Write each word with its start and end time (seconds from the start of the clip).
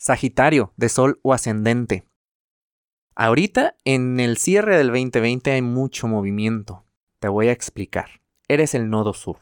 Sagitario, 0.00 0.72
de 0.78 0.88
Sol 0.88 1.20
o 1.22 1.34
ascendente. 1.34 2.06
Ahorita, 3.14 3.76
en 3.84 4.18
el 4.18 4.38
cierre 4.38 4.78
del 4.78 4.86
2020 4.86 5.50
hay 5.50 5.60
mucho 5.60 6.08
movimiento. 6.08 6.86
Te 7.18 7.28
voy 7.28 7.48
a 7.48 7.52
explicar. 7.52 8.22
Eres 8.48 8.74
el 8.74 8.88
nodo 8.88 9.12
sur. 9.12 9.36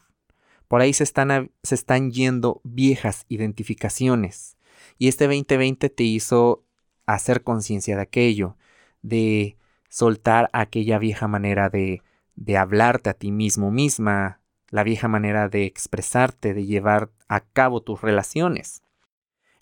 Por 0.66 0.80
ahí 0.80 0.92
se 0.92 1.04
están, 1.04 1.52
se 1.62 1.76
están 1.76 2.10
yendo 2.10 2.60
viejas 2.64 3.24
identificaciones. 3.28 4.56
Y 4.98 5.06
este 5.06 5.28
2020 5.28 5.90
te 5.90 6.02
hizo 6.02 6.64
hacer 7.06 7.44
conciencia 7.44 7.94
de 7.94 8.02
aquello, 8.02 8.56
de 9.00 9.56
soltar 9.88 10.50
aquella 10.52 10.98
vieja 10.98 11.28
manera 11.28 11.70
de, 11.70 12.02
de 12.34 12.56
hablarte 12.56 13.10
a 13.10 13.14
ti 13.14 13.30
mismo 13.30 13.70
misma, 13.70 14.40
la 14.70 14.82
vieja 14.82 15.06
manera 15.06 15.48
de 15.48 15.66
expresarte, 15.66 16.52
de 16.52 16.66
llevar 16.66 17.12
a 17.28 17.38
cabo 17.38 17.80
tus 17.80 18.02
relaciones. 18.02 18.82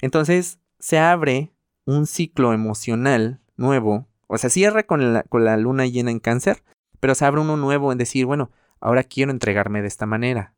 Entonces 0.01 0.59
se 0.87 1.01
abre 1.01 1.51
un 1.85 2.07
ciclo 2.07 2.53
emocional 2.53 3.41
nuevo, 3.57 4.07
o 4.29 4.39
sea, 4.39 4.51
cierra 4.51 4.85
con 4.85 5.15
la, 5.15 5.25
con 5.25 5.45
la 5.45 5.57
luna 5.57 5.85
llena 5.87 6.13
en 6.13 6.21
cáncer, 6.21 6.63
pero 7.01 7.17
se 7.17 7.25
abre 7.25 7.41
uno 7.41 7.57
nuevo 7.57 7.91
en 7.91 7.99
decir, 7.99 8.25
bueno, 8.25 8.53
ahora 8.79 9.03
quiero 9.03 9.33
entregarme 9.33 9.83
de 9.83 9.89
esta 9.89 10.07
manera 10.07 10.55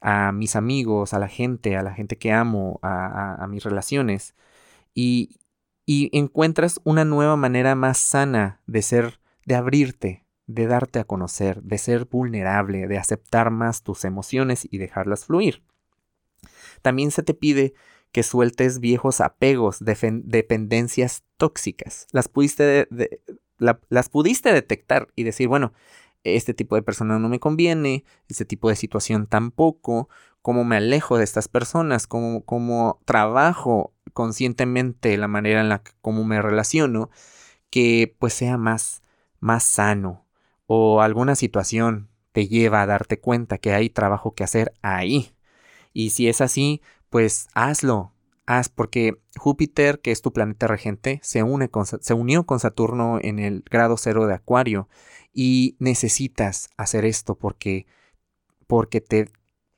a 0.00 0.32
mis 0.32 0.56
amigos, 0.56 1.14
a 1.14 1.20
la 1.20 1.28
gente, 1.28 1.76
a 1.76 1.84
la 1.84 1.94
gente 1.94 2.18
que 2.18 2.32
amo, 2.32 2.80
a, 2.82 3.36
a 3.40 3.46
mis 3.46 3.62
relaciones. 3.62 4.34
Y, 4.92 5.38
y 5.86 6.10
encuentras 6.18 6.80
una 6.82 7.04
nueva 7.04 7.36
manera 7.36 7.76
más 7.76 7.98
sana 7.98 8.62
de 8.66 8.82
ser, 8.82 9.20
de 9.46 9.54
abrirte, 9.54 10.26
de 10.48 10.66
darte 10.66 10.98
a 10.98 11.04
conocer, 11.04 11.62
de 11.62 11.78
ser 11.78 12.06
vulnerable, 12.06 12.88
de 12.88 12.98
aceptar 12.98 13.52
más 13.52 13.84
tus 13.84 14.04
emociones 14.04 14.66
y 14.68 14.78
dejarlas 14.78 15.26
fluir. 15.26 15.62
También 16.82 17.12
se 17.12 17.22
te 17.22 17.34
pide 17.34 17.74
que 18.12 18.22
sueltes 18.22 18.80
viejos 18.80 19.20
apegos, 19.20 19.78
dependencias 19.80 21.22
tóxicas. 21.36 22.06
Las 22.12 22.28
pudiste, 22.28 22.88
las 23.58 24.08
pudiste 24.08 24.52
detectar 24.52 25.08
y 25.14 25.24
decir, 25.24 25.48
bueno, 25.48 25.72
este 26.24 26.54
tipo 26.54 26.76
de 26.76 26.82
persona 26.82 27.18
no 27.18 27.28
me 27.28 27.40
conviene, 27.40 28.04
este 28.28 28.44
tipo 28.44 28.68
de 28.68 28.76
situación 28.76 29.26
tampoco, 29.26 30.08
cómo 30.42 30.64
me 30.64 30.76
alejo 30.76 31.18
de 31.18 31.24
estas 31.24 31.48
personas, 31.48 32.06
cómo, 32.06 33.00
trabajo 33.04 33.94
conscientemente 34.12 35.16
la 35.16 35.28
manera 35.28 35.60
en 35.60 35.68
la 35.68 35.82
que 35.82 35.92
cómo 36.00 36.24
me 36.24 36.42
relaciono, 36.42 37.10
que 37.70 38.14
pues 38.18 38.34
sea 38.34 38.58
más, 38.58 39.02
más 39.38 39.62
sano 39.62 40.26
o 40.66 41.00
alguna 41.00 41.36
situación 41.36 42.08
te 42.32 42.48
lleva 42.48 42.82
a 42.82 42.86
darte 42.86 43.20
cuenta 43.20 43.58
que 43.58 43.72
hay 43.72 43.90
trabajo 43.90 44.34
que 44.34 44.44
hacer 44.44 44.72
ahí. 44.82 45.32
Y 45.92 46.10
si 46.10 46.28
es 46.28 46.40
así, 46.40 46.80
pues 47.10 47.48
hazlo, 47.54 48.12
haz, 48.46 48.68
porque 48.68 49.20
Júpiter, 49.36 50.00
que 50.00 50.12
es 50.12 50.22
tu 50.22 50.32
planeta 50.32 50.66
regente, 50.66 51.20
se, 51.22 51.42
une 51.42 51.68
con, 51.68 51.86
se 51.86 52.14
unió 52.14 52.46
con 52.46 52.60
Saturno 52.60 53.18
en 53.20 53.38
el 53.38 53.62
grado 53.70 53.96
cero 53.96 54.26
de 54.26 54.34
Acuario 54.34 54.88
y 55.32 55.76
necesitas 55.78 56.70
hacer 56.76 57.04
esto 57.04 57.36
porque, 57.36 57.86
porque 58.66 59.00
te, 59.00 59.30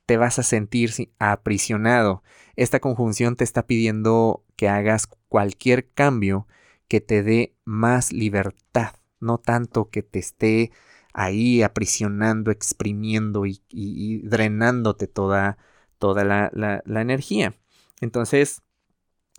te 0.05 0.17
vas 0.17 0.39
a 0.39 0.43
sentir 0.43 0.91
aprisionado. 1.19 2.23
Esta 2.55 2.79
conjunción 2.79 3.35
te 3.35 3.43
está 3.43 3.65
pidiendo 3.67 4.45
que 4.55 4.69
hagas 4.69 5.07
cualquier 5.27 5.89
cambio 5.91 6.47
que 6.87 7.01
te 7.01 7.23
dé 7.23 7.55
más 7.65 8.11
libertad, 8.13 8.95
no 9.19 9.39
tanto 9.39 9.89
que 9.89 10.03
te 10.03 10.19
esté 10.19 10.71
ahí 11.13 11.61
aprisionando, 11.61 12.51
exprimiendo 12.51 13.45
y, 13.45 14.21
drenándote 14.23 15.07
toda, 15.07 15.57
toda 16.03 16.25
la, 16.25 16.51
la 16.53 17.01
energía. 17.01 17.53
Entonces, 18.01 18.61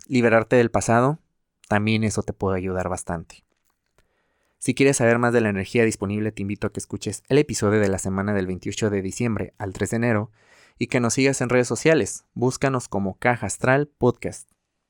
liberarte 0.07 0.55
del 0.55 0.71
pasado, 0.71 1.19
también 1.67 2.03
eso 2.03 2.23
te 2.23 2.33
puede 2.33 2.57
ayudar 2.57 2.89
bastante. 2.89 3.45
Si 4.57 4.73
quieres 4.73 4.97
saber 4.97 5.19
más 5.19 5.31
de 5.31 5.41
la 5.41 5.49
energía 5.49 5.85
disponible, 5.85 6.31
te 6.31 6.41
invito 6.41 6.65
a 6.65 6.73
que 6.73 6.79
escuches 6.79 7.21
el 7.29 7.37
episodio 7.37 7.79
de 7.79 7.87
la 7.87 7.99
semana 7.99 8.33
del 8.33 8.47
28 8.47 8.89
de 8.89 9.03
diciembre 9.03 9.53
al 9.59 9.73
3 9.73 9.91
de 9.91 9.95
enero 9.97 10.31
y 10.79 10.87
que 10.87 10.99
nos 10.99 11.13
sigas 11.13 11.39
en 11.41 11.49
redes 11.49 11.67
sociales. 11.67 12.25
Búscanos 12.33 12.87
como 12.87 13.19
Caja 13.19 13.45
Astral 13.45 13.87
Podcast. 13.87 14.54